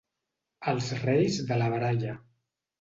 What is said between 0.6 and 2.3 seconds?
Els reis de la baralla.